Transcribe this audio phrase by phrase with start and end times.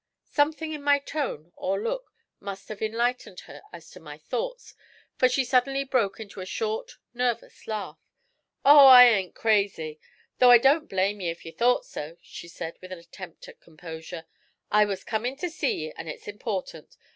[0.31, 4.73] Something in my tone or look must have enlightened her as to my thoughts,
[5.19, 7.99] for she suddenly broke into a short, nervous laugh.
[8.65, 9.99] 'Oh, I ain't crazy!
[10.39, 13.59] Though I don't blame ye if ye thought so,' she said, with an attempt at
[13.61, 14.25] composure.
[14.71, 16.97] 'I was comin' to see ye, and it's important.